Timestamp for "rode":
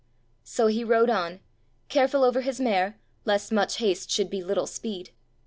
0.83-1.11